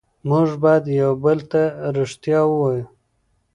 موږ 0.29 0.49
باید 0.63 0.83
یو 1.01 1.11
بل 1.23 1.39
ته 1.51 1.61
ریښتیا 1.95 2.39
ووایو 2.47 2.85